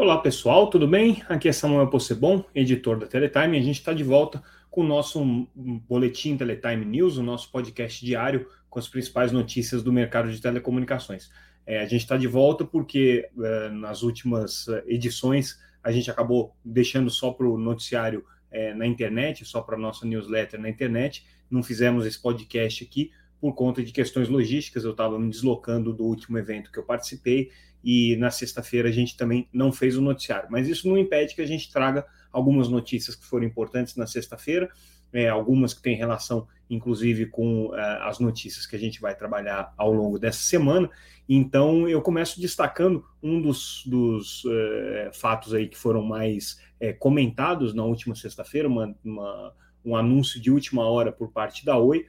[0.00, 1.24] Olá pessoal, tudo bem?
[1.28, 3.58] Aqui é Samuel Possebon, editor da Teletime.
[3.58, 4.40] A gente está de volta
[4.70, 9.92] com o nosso boletim Teletime News, o nosso podcast diário com as principais notícias do
[9.92, 11.32] mercado de telecomunicações.
[11.66, 16.54] É, a gente está de volta porque é, nas últimas é, edições a gente acabou
[16.64, 21.26] deixando só para o noticiário é, na internet, só para a nossa newsletter na internet.
[21.50, 23.10] Não fizemos esse podcast aqui
[23.40, 24.84] por conta de questões logísticas.
[24.84, 27.50] Eu estava me deslocando do último evento que eu participei
[27.82, 30.48] e na sexta-feira a gente também não fez o noticiário.
[30.50, 34.68] Mas isso não impede que a gente traga algumas notícias que foram importantes na sexta-feira,
[35.12, 39.72] é, algumas que têm relação, inclusive, com é, as notícias que a gente vai trabalhar
[39.76, 40.90] ao longo dessa semana.
[41.28, 47.74] Então, eu começo destacando um dos, dos é, fatos aí que foram mais é, comentados
[47.74, 52.06] na última sexta-feira, uma, uma, um anúncio de última hora por parte da Oi,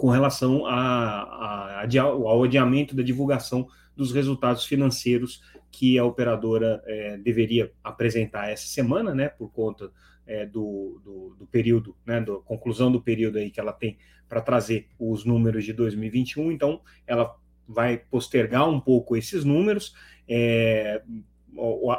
[0.00, 6.82] com relação a, a, a, ao adiamento da divulgação dos resultados financeiros que a operadora
[6.86, 9.92] é, deveria apresentar essa semana, né, por conta
[10.26, 14.40] é, do, do, do, período, né, da conclusão do período aí que ela tem para
[14.40, 16.50] trazer os números de 2021.
[16.50, 17.36] Então, ela
[17.68, 19.94] vai postergar um pouco esses números.
[20.26, 21.02] É,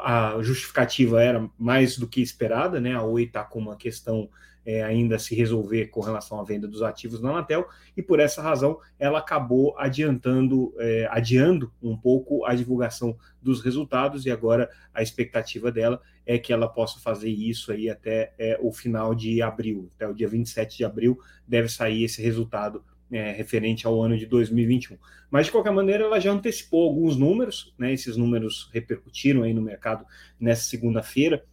[0.04, 2.96] a justificativa era mais do que esperada, né?
[2.96, 4.28] A Oi está com uma questão
[4.66, 8.42] é, ainda se resolver com relação à venda dos ativos na Anatel, e por essa
[8.42, 15.02] razão ela acabou adiantando, é, adiando um pouco a divulgação dos resultados, e agora a
[15.02, 19.90] expectativa dela é que ela possa fazer isso aí até é, o final de abril,
[19.96, 24.26] até o dia 27 de abril deve sair esse resultado é, referente ao ano de
[24.26, 24.98] 2021.
[25.30, 27.94] Mas, de qualquer maneira, ela já antecipou alguns números, né?
[27.94, 30.06] Esses números repercutiram aí no mercado
[30.40, 31.44] nessa segunda-feira.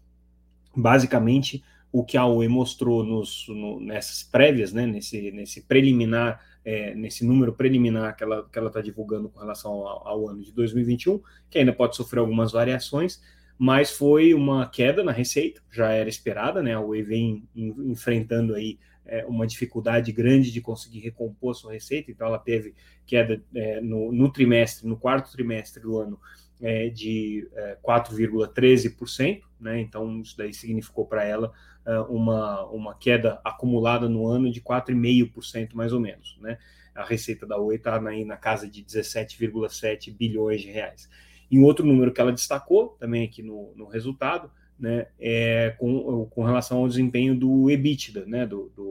[0.77, 4.87] Basicamente, o que a Oi mostrou nos, no, nessas prévias, né?
[4.87, 9.41] Nesse, nesse preliminar, é, nesse número preliminar que ela está que ela tá divulgando com
[9.41, 13.21] relação ao, ao ano de 2021, que ainda pode sofrer algumas variações,
[13.59, 16.75] mas foi uma queda na receita, já era esperada, né?
[16.75, 18.79] A Oi vem enfrentando aí
[19.09, 22.75] é, uma dificuldade grande de conseguir recompor sua receita, então ela teve
[23.07, 26.21] queda é, no, no, trimestre, no quarto trimestre do ano,
[26.61, 27.49] é, de
[27.83, 29.81] 4,13%, é, né?
[29.81, 31.53] Então isso daí significou para ela
[31.87, 36.59] é, uma, uma queda acumulada no ano de 4,5% mais ou menos, né?
[36.95, 41.09] A receita da Oi está na, na casa de 17,7 bilhões de reais.
[41.51, 46.27] E um outro número que ela destacou também aqui no, no resultado né, é, com,
[46.27, 48.88] com relação ao desempenho do EBITDA, né, do, do,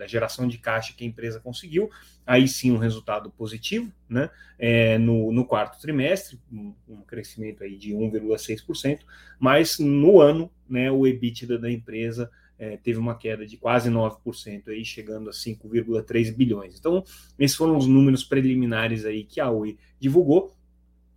[0.00, 1.90] da geração de caixa que a empresa conseguiu.
[2.26, 7.76] Aí sim um resultado positivo né, é, no, no quarto trimestre, um, um crescimento aí
[7.76, 9.00] de 1,6%,
[9.38, 14.68] mas no ano né, o EBITDA da empresa é, teve uma queda de quase 9%,
[14.68, 16.78] aí, chegando a 5,3 bilhões.
[16.78, 17.04] Então,
[17.38, 20.54] esses foram os números preliminares aí que a Oi divulgou.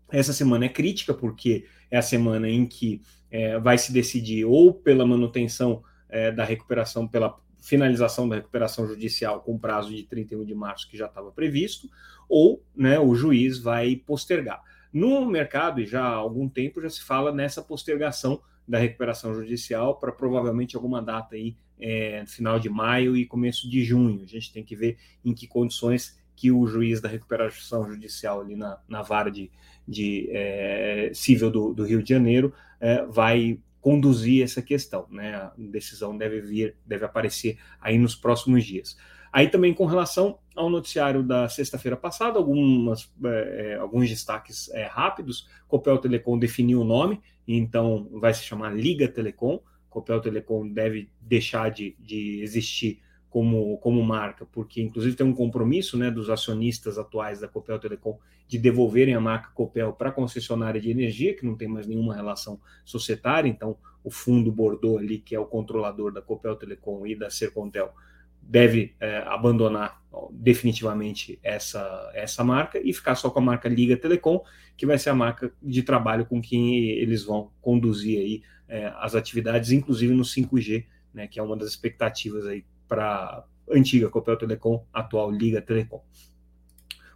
[0.09, 3.01] Essa semana é crítica, porque é a semana em que
[3.31, 9.39] é, vai se decidir ou pela manutenção é, da recuperação, pela finalização da recuperação judicial
[9.41, 11.89] com prazo de 31 de março, que já estava previsto,
[12.27, 14.61] ou né, o juiz vai postergar.
[14.91, 19.97] No mercado, e já há algum tempo, já se fala nessa postergação da recuperação judicial
[19.97, 24.21] para provavelmente alguma data aí, é, final de maio e começo de junho.
[24.23, 28.55] A gente tem que ver em que condições que o juiz da recuperação judicial ali
[28.55, 29.49] na, na vara de,
[29.87, 35.35] de é, civil do, do, Rio de Janeiro é, vai conduzir essa questão, né?
[35.35, 38.97] A decisão deve vir, deve aparecer aí nos próximos dias.
[39.31, 45.49] Aí também com relação ao noticiário da sexta-feira passada, algumas, é, alguns destaques é, rápidos.
[45.67, 49.59] Copel Telecom definiu o nome, então vai se chamar Liga Telecom.
[49.89, 53.01] Copel Telecom deve deixar de, de existir
[53.33, 58.19] como, como marca, porque inclusive tem um compromisso né, dos acionistas atuais da Copel Telecom
[58.47, 62.13] de devolverem a marca Copel para a concessionária de energia, que não tem mais nenhuma
[62.13, 67.15] relação societária, então o fundo Bordeaux ali, que é o controlador da Copel Telecom e
[67.15, 67.91] da Sercontel,
[68.39, 74.43] deve é, abandonar definitivamente essa, essa marca e ficar só com a marca Liga Telecom,
[74.77, 79.15] que vai ser a marca de trabalho com quem eles vão conduzir aí é, as
[79.15, 82.63] atividades, inclusive no 5G, né, que é uma das expectativas aí
[82.93, 86.03] para antiga Copel Telecom, atual Liga Telecom.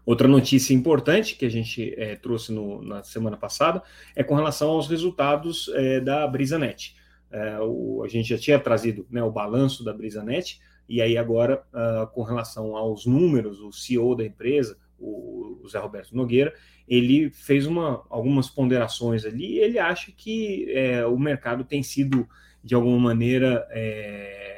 [0.04, 3.84] Outra notícia importante que a gente é, trouxe no, na semana passada
[4.16, 6.96] é com relação aos resultados é, da BrisaNet.
[7.30, 10.60] É, o, a gente já tinha trazido né, o balanço da BrisaNet,
[10.90, 15.78] e aí agora, uh, com relação aos números, o CEO da empresa, o, o Zé
[15.78, 16.56] Roberto Nogueira,
[16.88, 22.28] ele fez uma, algumas ponderações ali, e ele acha que é, o mercado tem sido,
[22.64, 24.57] de alguma maneira, é,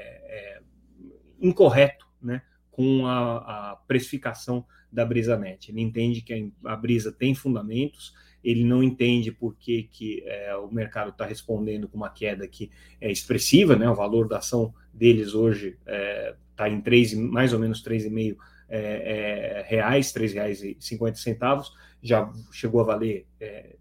[1.41, 2.41] incorreto né,
[2.71, 5.71] com a, a precificação da BrisaNet.
[5.71, 8.13] Ele entende que a Brisa tem fundamentos,
[8.43, 12.71] ele não entende por que, que é, o mercado está respondendo com uma queda que
[12.99, 13.89] é expressiva, né?
[13.89, 18.37] O valor da ação deles hoje está é, tá em 3, mais ou menos 3,5
[18.69, 23.75] é, é, reais, R$ reais e 50 centavos, já chegou a valer é,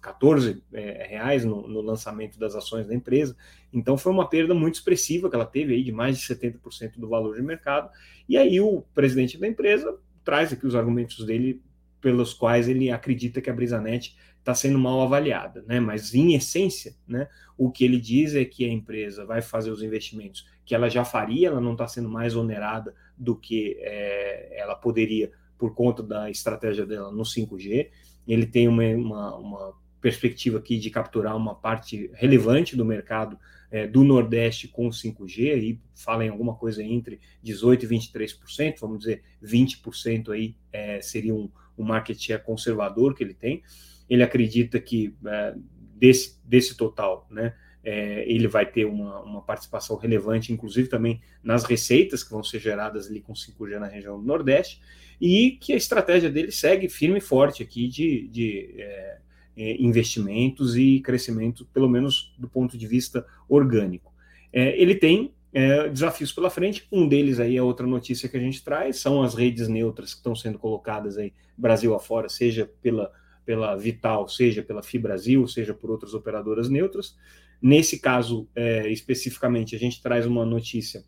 [0.00, 3.36] 14 é, reais no, no, lançamento das ações da empresa.
[3.72, 7.08] Então foi uma perda muito expressiva que ela teve aí de mais de 70% do
[7.08, 7.90] valor de mercado.
[8.28, 11.62] E aí o presidente da empresa traz aqui os argumentos dele
[12.00, 15.78] pelos quais ele acredita que a Brisanet está sendo mal avaliada, né?
[15.78, 19.82] Mas em essência, né, o que ele diz é que a empresa vai fazer os
[19.82, 24.74] investimentos que ela já faria, ela não está sendo mais onerada do que é, ela
[24.74, 27.88] poderia por conta da estratégia dela no 5G.
[28.26, 33.38] Ele tem uma, uma, uma perspectiva aqui de capturar uma parte relevante do mercado
[33.70, 38.80] é, do Nordeste com o 5G, aí fala em alguma coisa entre 18% e 23%,
[38.80, 43.62] vamos dizer 20% aí é, seria um, um market share conservador que ele tem.
[44.10, 45.54] Ele acredita que é,
[45.96, 47.54] desse, desse total, né,
[47.84, 52.60] é, ele vai ter uma, uma, participação relevante, inclusive também nas receitas que vão ser
[52.60, 54.80] geradas ali com 5G na região do Nordeste,
[55.20, 59.18] e que a estratégia dele segue firme e forte aqui de, de é,
[59.56, 64.12] é investimentos e crescimento, pelo menos do ponto de vista orgânico.
[64.52, 66.86] É, ele tem é, desafios pela frente.
[66.90, 70.18] Um deles aí é outra notícia que a gente traz, são as redes neutras que
[70.18, 73.12] estão sendo colocadas aí Brasil afora, seja pela,
[73.44, 77.16] pela Vital, seja pela Fibrasil, seja por outras operadoras neutras.
[77.62, 81.04] Nesse caso, é, especificamente, a gente traz uma notícia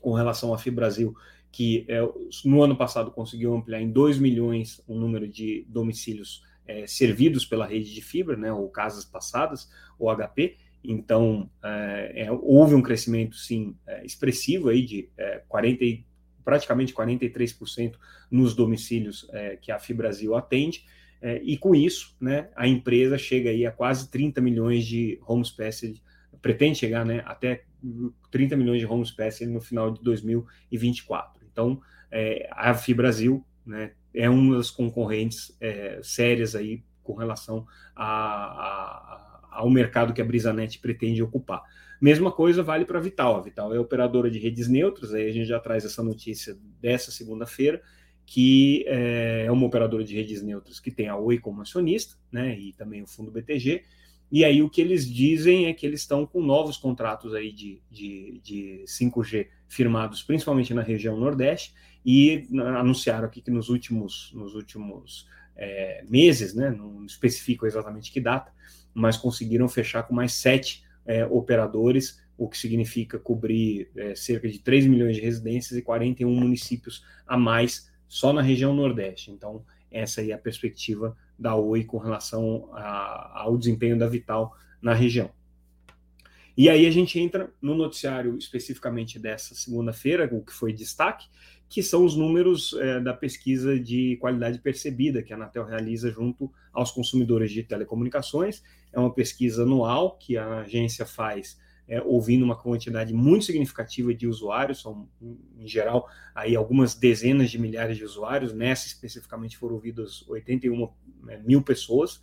[0.00, 1.14] com relação à Fibrasil,
[1.50, 2.00] que é,
[2.44, 7.66] no ano passado conseguiu ampliar em 2 milhões o número de domicílios é, servidos pela
[7.66, 9.68] rede de fibra, né, ou casas passadas,
[9.98, 15.08] ou HP, então, é, é, houve um crescimento, sim, é, expressivo aí de
[15.48, 15.98] 40, é,
[16.44, 17.94] praticamente 43%
[18.30, 19.28] nos domicílios
[19.60, 20.84] que a Fibrasil atende,
[21.22, 25.50] é, e com isso, né, a empresa chega aí a quase 30 milhões de homes
[25.50, 26.02] passed,
[26.42, 27.64] pretende chegar né, até
[28.30, 31.44] 30 milhões de homes passed no final de 2024.
[31.50, 31.80] Então,
[32.50, 35.56] a Fibrasil né, é uma das concorrentes
[36.02, 41.62] sérias aí com relação a, a ao mercado que a Brisanet pretende ocupar.
[42.00, 43.36] Mesma coisa vale para a Vital.
[43.36, 47.12] A Vital é operadora de redes neutras, aí a gente já traz essa notícia dessa
[47.12, 47.80] segunda-feira,
[48.26, 52.58] que é, é uma operadora de redes neutras que tem a Oi como acionista, né,
[52.58, 53.82] e também o fundo BTG.
[54.30, 57.82] E aí o que eles dizem é que eles estão com novos contratos aí de,
[57.90, 61.74] de, de 5G firmados, principalmente na região Nordeste,
[62.04, 62.48] e
[62.78, 68.50] anunciaram aqui que nos últimos, nos últimos é, meses, né, não especificam exatamente que data,
[68.94, 74.58] mas conseguiram fechar com mais sete é, operadores, o que significa cobrir é, cerca de
[74.58, 79.30] 3 milhões de residências e 41 municípios a mais só na região Nordeste.
[79.30, 84.54] Então, essa aí é a perspectiva da Oi com relação a, ao desempenho da Vital
[84.82, 85.30] na região.
[86.54, 91.26] E aí a gente entra no noticiário especificamente dessa segunda-feira, o que foi destaque,
[91.70, 96.52] que são os números é, da pesquisa de qualidade percebida que a Anatel realiza junto
[96.70, 98.62] aos consumidores de telecomunicações.
[98.92, 101.58] É uma pesquisa anual que a agência faz
[101.92, 107.58] é, ouvindo uma quantidade muito significativa de usuários, são, em geral, aí algumas dezenas de
[107.58, 110.88] milhares de usuários, nessa especificamente foram ouvidas 81
[111.28, 112.18] é, mil pessoas.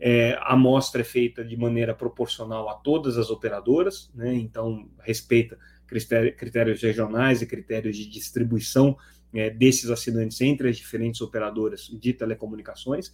[0.00, 5.56] É, a amostra é feita de maneira proporcional a todas as operadoras, né, então respeita
[5.86, 8.96] critérios regionais e critérios de distribuição
[9.32, 13.12] é, desses assinantes entre as diferentes operadoras de telecomunicações.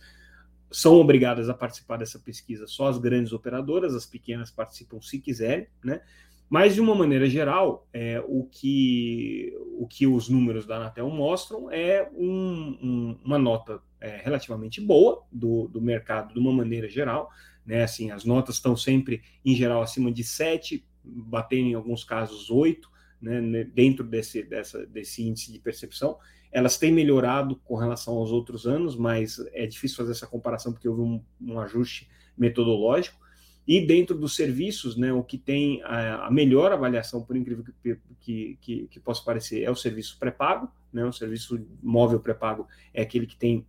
[0.70, 5.66] São obrigadas a participar dessa pesquisa só as grandes operadoras, as pequenas participam se quiserem,
[5.82, 6.00] né?
[6.48, 11.70] Mas, de uma maneira geral, é, o, que, o que os números da Anatel mostram
[11.70, 17.30] é um, um, uma nota é, relativamente boa do, do mercado, de uma maneira geral.
[17.66, 17.82] Né?
[17.82, 22.90] Assim, as notas estão sempre, em geral, acima de 7, bater em alguns casos 8,
[23.20, 26.18] né, dentro desse, dessa, desse índice de percepção.
[26.50, 30.88] Elas têm melhorado com relação aos outros anos, mas é difícil fazer essa comparação porque
[30.88, 33.18] houve um, um ajuste metodológico.
[33.66, 37.98] E dentro dos serviços, né, o que tem a, a melhor avaliação, por incrível que,
[38.18, 40.70] que, que, que, possa parecer, é o serviço pré-pago.
[40.90, 43.66] Né, o serviço móvel pré-pago é aquele que tem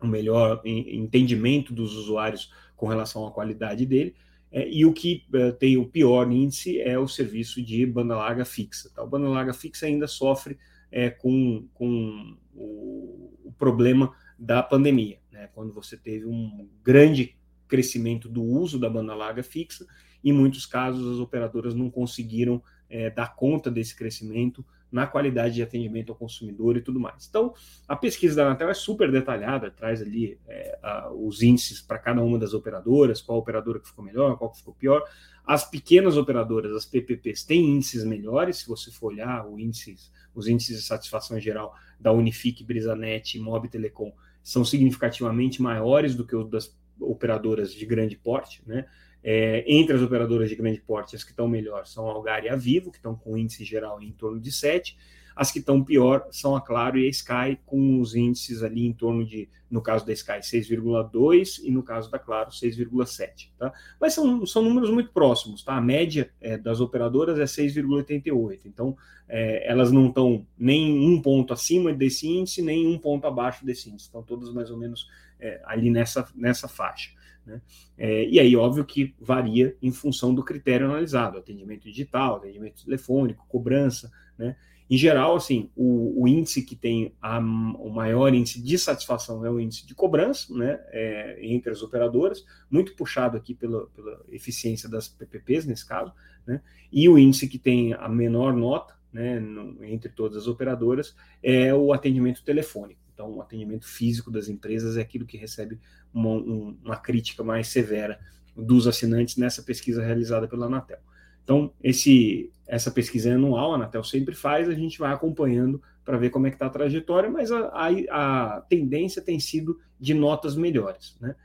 [0.00, 4.16] o melhor entendimento dos usuários com relação à qualidade dele.
[4.52, 8.44] É, e o que é, tem o pior índice é o serviço de banda larga
[8.44, 8.90] fixa.
[8.94, 9.02] Tá?
[9.02, 10.58] O banda larga fixa ainda sofre
[10.90, 15.48] é, com, com o, o, problema da pandemia, né?
[15.54, 17.34] quando você teve um grande
[17.66, 19.86] crescimento do uso da banda larga fixa,
[20.22, 25.62] em muitos casos as operadoras não conseguiram é, dar conta desse crescimento na qualidade de
[25.62, 27.26] atendimento ao consumidor e tudo mais.
[27.26, 27.54] Então,
[27.88, 32.22] a pesquisa da Anatel é super detalhada, traz ali é, a, os índices para cada
[32.22, 35.02] uma das operadoras, qual operadora que ficou melhor, qual que ficou pior.
[35.46, 40.78] As pequenas operadoras, as PPPs, têm índices melhores, se você for olhar índices, os índices
[40.78, 46.76] de satisfação geral da Unifique, Brisanet Mob Telecom são significativamente maiores do que os das
[47.00, 48.86] operadoras de grande porte, né?
[49.24, 52.48] É, entre as operadoras de grande porte, as que estão melhor são a Algar e
[52.48, 54.96] a Vivo, que estão com índice geral em torno de 7.
[55.34, 58.92] As que estão pior são a Claro e a Sky, com os índices ali em
[58.92, 63.50] torno de, no caso da Sky, 6,2 e no caso da Claro, 6,7.
[63.58, 63.72] Tá?
[64.00, 65.62] Mas são, são números muito próximos.
[65.62, 65.76] Tá?
[65.76, 68.60] A média é, das operadoras é 6,88.
[68.66, 68.96] Então,
[69.28, 73.88] é, elas não estão nem um ponto acima desse índice, nem um ponto abaixo desse
[73.88, 74.06] índice.
[74.06, 75.08] Estão todas mais ou menos
[75.40, 77.10] é, ali nessa, nessa faixa.
[77.46, 77.60] Né?
[77.98, 83.46] É, e aí, óbvio que varia em função do critério analisado, atendimento digital, atendimento telefônico,
[83.48, 84.56] cobrança, né?
[84.92, 89.50] Em geral, assim, o, o índice que tem a, o maior índice de satisfação é
[89.50, 94.90] o índice de cobrança, né, é, entre as operadoras, muito puxado aqui pela, pela eficiência
[94.90, 96.12] das PPPs nesse caso,
[96.46, 96.60] né,
[96.92, 101.72] e o índice que tem a menor nota, né, no, entre todas as operadoras, é
[101.72, 103.00] o atendimento telefônico.
[103.22, 105.78] Então, o atendimento físico das empresas é aquilo que recebe
[106.12, 108.18] uma, um, uma crítica mais severa
[108.56, 110.98] dos assinantes nessa pesquisa realizada pela Anatel.
[111.44, 116.18] Então, esse, essa pesquisa é anual, a Anatel sempre faz, a gente vai acompanhando para
[116.18, 120.14] ver como é que está a trajetória, mas a, a, a, tendência tem sido de
[120.14, 121.16] notas melhores.
[121.20, 121.36] Né?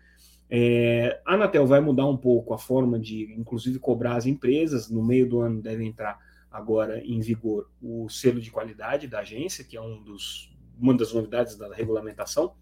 [0.50, 4.90] É, a Anatel vai mudar um pouco a forma de, inclusive, cobrar as empresas.
[4.90, 6.18] No meio do ano deve entrar
[6.52, 11.14] agora em vigor o selo de qualidade da agência, que é um dos, uma das
[11.14, 12.54] novidades da regulamentação.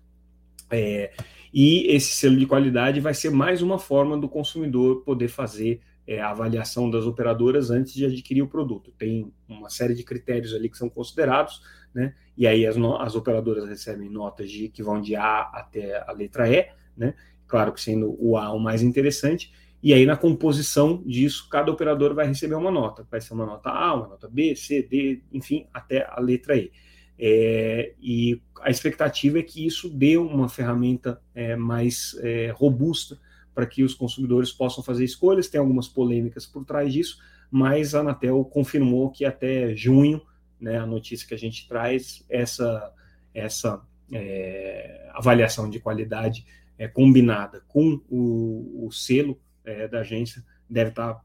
[0.69, 1.13] É,
[1.53, 6.19] e esse selo de qualidade vai ser mais uma forma do consumidor poder fazer é,
[6.19, 8.91] a avaliação das operadoras antes de adquirir o produto.
[8.97, 11.61] Tem uma série de critérios ali que são considerados,
[11.93, 12.13] né?
[12.37, 16.49] E aí as, as operadoras recebem notas de, que vão de A até a letra
[16.49, 17.13] E, né?
[17.47, 19.51] Claro que sendo o A o mais interessante.
[19.81, 23.07] E aí, na composição disso, cada operador vai receber uma nota.
[23.09, 26.71] Vai ser uma nota A, uma nota B, C, D, enfim, até a letra E.
[27.17, 33.19] É, e a expectativa é que isso dê uma ferramenta é, mais é, robusta
[33.53, 35.47] para que os consumidores possam fazer escolhas.
[35.47, 37.19] Tem algumas polêmicas por trás disso,
[37.49, 40.21] mas a Anatel confirmou que até junho,
[40.59, 42.93] né, a notícia que a gente traz, essa,
[43.33, 43.81] essa
[44.11, 46.45] é, avaliação de qualidade
[46.77, 51.21] é, combinada com o, o selo é, da agência deve estar tá,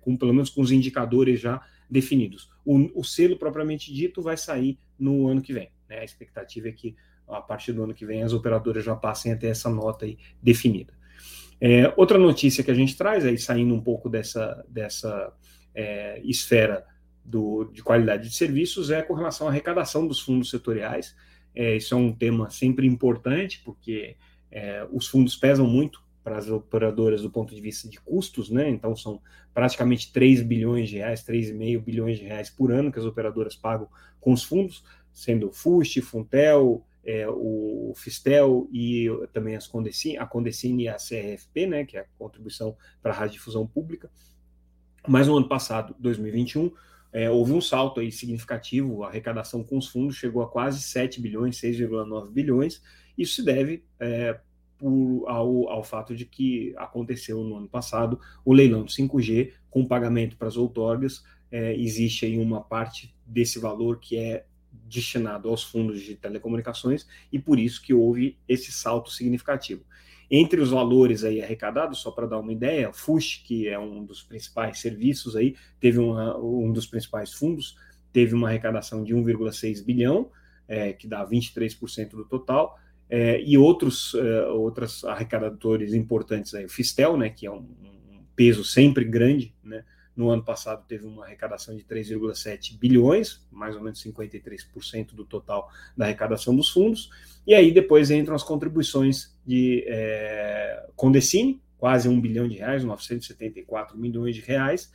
[0.00, 2.50] com pelo menos com os indicadores já definidos.
[2.64, 5.70] O, o, selo propriamente dito vai sair no ano que vem.
[5.88, 6.00] Né?
[6.00, 9.36] A expectativa é que a partir do ano que vem as operadoras já passem a
[9.36, 10.92] ter essa nota aí definida.
[11.60, 15.32] É, outra notícia que a gente traz, aí saindo um pouco dessa, dessa
[15.74, 16.86] é, esfera
[17.24, 21.14] do, de qualidade de serviços, é com relação à arrecadação dos fundos setoriais.
[21.54, 24.16] É, isso é um tema sempre importante, porque
[24.50, 28.68] é, os fundos pesam muito para as operadoras do ponto de vista de custos, né?
[28.68, 29.18] Então são
[29.54, 33.88] praticamente 3 bilhões de reais, 3,5 bilhões de reais por ano que as operadoras pagam
[34.20, 40.82] com os fundos, sendo FUST, Funtel, é, o Fistel e também as Condecine, a Condecine
[40.82, 44.10] e a CRFP, né, que é a contribuição para a radiodifusão pública.
[45.06, 46.70] Mas no ano passado, 2021,
[47.10, 51.22] é, houve um salto aí significativo, a arrecadação com os fundos chegou a quase 7
[51.22, 52.82] bilhões, 6,9 bilhões.
[53.16, 54.38] Isso se deve é,
[54.78, 59.84] por, ao, ao fato de que aconteceu no ano passado o leilão do 5G com
[59.84, 61.24] pagamento para as outorgas.
[61.50, 67.38] É, existe aí uma parte desse valor que é destinado aos fundos de telecomunicações e
[67.38, 69.82] por isso que houve esse salto significativo.
[70.30, 74.22] Entre os valores aí arrecadados, só para dar uma ideia, FUSH, que é um dos
[74.22, 77.76] principais serviços aí, teve uma, um dos principais fundos,
[78.12, 80.30] teve uma arrecadação de 1,6 bilhão,
[80.66, 82.78] é, que dá 23% do total,
[83.10, 88.22] é, e outros é, outros arrecadadores importantes aí, o Fistel, né, que é um, um
[88.36, 89.84] peso sempre grande, né,
[90.18, 95.70] no ano passado teve uma arrecadação de 3,7 bilhões, mais ou menos 53% do total
[95.96, 97.08] da arrecadação dos fundos.
[97.46, 103.96] E aí depois entram as contribuições de é, Condecine, quase um bilhão de reais, 974
[103.96, 104.90] milhões de reais.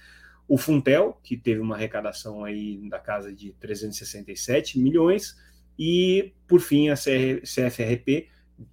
[0.46, 5.38] O Funtel, que teve uma arrecadação aí da casa de 367 milhões.
[5.78, 8.28] E, por fim, a CFRP,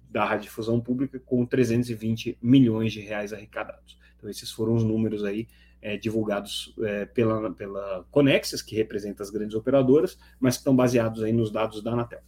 [0.09, 3.97] da Radiodifusão Pública, com 320 milhões de reais arrecadados.
[4.17, 5.47] Então, esses foram os números aí
[5.81, 11.23] é, divulgados é, pela, pela Conexas, que representa as grandes operadoras, mas que estão baseados
[11.23, 12.21] aí nos dados da Anatel.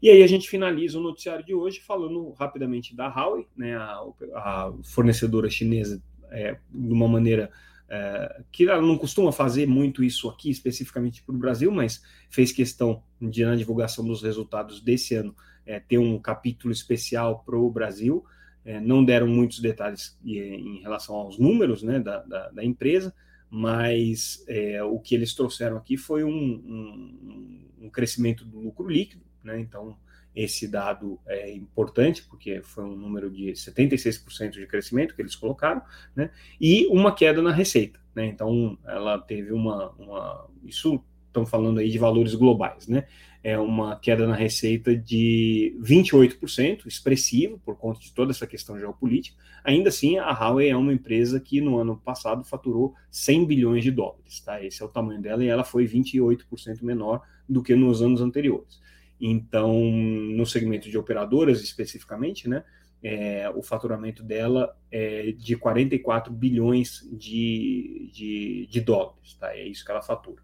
[0.00, 4.04] E aí a gente finaliza o noticiário de hoje falando rapidamente da Huawei, né, a,
[4.34, 6.00] a fornecedora chinesa,
[6.30, 7.50] é, de uma maneira
[7.88, 12.52] é, que ela não costuma fazer muito isso aqui especificamente para o Brasil, mas fez
[12.52, 17.70] questão de na divulgação dos resultados desse ano é, ter um capítulo especial para o
[17.70, 18.24] Brasil.
[18.64, 23.14] É, não deram muitos detalhes em relação aos números né, da, da, da empresa,
[23.50, 29.24] mas é, o que eles trouxeram aqui foi um, um, um crescimento do lucro líquido,
[29.42, 29.58] né?
[29.58, 29.96] Então,
[30.38, 35.82] esse dado é importante, porque foi um número de 76% de crescimento que eles colocaram,
[36.14, 36.30] né?
[36.60, 38.26] E uma queda na receita, né?
[38.26, 39.90] Então, ela teve uma.
[39.98, 43.04] uma isso estamos falando aí de valores globais, né?
[43.42, 49.36] É uma queda na receita de 28%, expressivo por conta de toda essa questão geopolítica.
[49.64, 53.90] Ainda assim, a Huawei é uma empresa que no ano passado faturou 100 bilhões de
[53.90, 54.62] dólares, tá?
[54.62, 58.80] Esse é o tamanho dela e ela foi 28% menor do que nos anos anteriores.
[59.20, 62.64] Então, no segmento de operadoras especificamente, né,
[63.02, 69.54] é, o faturamento dela é de 44 bilhões de, de, de dólares, tá?
[69.54, 70.42] É isso que ela fatura.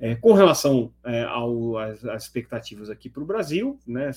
[0.00, 4.10] É, com relação é, ao, às, às, expectativas aqui para o Brasil, né,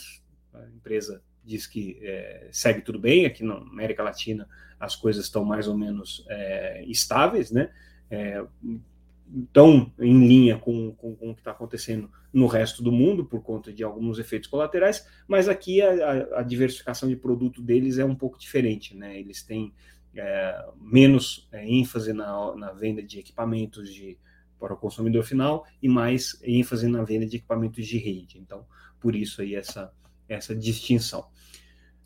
[0.54, 4.48] a empresa diz que é, segue tudo bem, aqui na América Latina
[4.80, 7.72] as coisas estão mais ou menos é, estáveis, né?
[9.34, 13.42] Estão em linha com, com, com o que está acontecendo no resto do mundo por
[13.42, 18.16] conta de alguns efeitos colaterais, mas aqui a, a diversificação de produto deles é um
[18.16, 19.20] pouco diferente, né?
[19.20, 19.74] Eles têm
[20.16, 24.18] é, menos é, ênfase na, na venda de equipamentos de,
[24.60, 28.40] para o consumidor final e mais ênfase na venda de equipamentos de rede.
[28.40, 28.66] Então,
[29.00, 29.92] por isso aí essa,
[30.28, 31.28] essa distinção.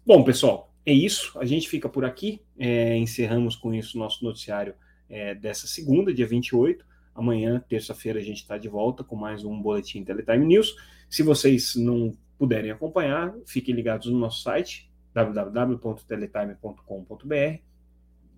[0.05, 1.37] Bom, pessoal, é isso.
[1.39, 2.41] A gente fica por aqui.
[2.57, 4.73] É, encerramos com isso nosso noticiário
[5.07, 6.85] é, dessa segunda, dia 28.
[7.19, 10.73] Amanhã, terça-feira, a gente está de volta com mais um Boletim Teletime News.
[11.09, 17.59] Se vocês não puderem acompanhar, fiquem ligados no nosso site www.teletime.com.br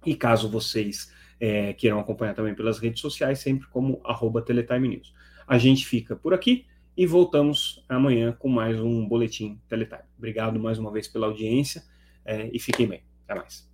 [0.03, 5.13] e caso vocês é, queiram acompanhar também pelas redes sociais, sempre como arroba Teletime News.
[5.47, 6.65] A gente fica por aqui
[6.97, 10.01] e voltamos amanhã com mais um Boletim Teletime.
[10.17, 11.83] Obrigado mais uma vez pela audiência
[12.25, 13.03] é, e fiquem bem.
[13.27, 13.70] Até mais.